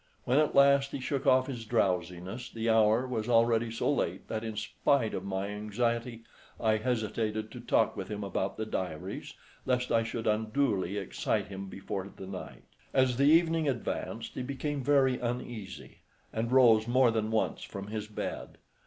When 0.23 0.39
at 0.39 0.55
last 0.55 0.93
he 0.93 0.99
shook 0.99 1.27
off 1.27 1.45
his 1.45 1.63
drowsiness, 1.63 2.49
the 2.49 2.71
hour 2.71 3.05
was 3.05 3.29
already 3.29 3.69
so 3.69 3.93
late 3.93 4.27
that, 4.29 4.43
in 4.43 4.55
spite 4.57 5.13
of 5.13 5.23
my 5.23 5.49
anxiety, 5.49 6.23
I 6.59 6.77
hesitated 6.77 7.51
to 7.51 7.59
talk 7.59 7.95
with 7.95 8.07
him 8.07 8.23
about 8.23 8.57
the 8.57 8.65
diaries, 8.65 9.35
lest 9.63 9.91
I 9.91 10.01
should 10.01 10.25
unduly 10.25 10.97
excite 10.97 11.49
him 11.49 11.67
before 11.67 12.11
the 12.15 12.25
night. 12.25 12.63
As 12.95 13.17
the 13.17 13.29
evening 13.29 13.69
advanced 13.69 14.33
he 14.33 14.41
became 14.41 14.83
very 14.83 15.19
uneasy, 15.19 15.99
and 16.33 16.51
rose 16.51 16.87
more 16.87 17.11
than 17.11 17.29
once 17.29 17.61
from 17.61 17.85
his 17.89 18.07
bed. 18.07 18.57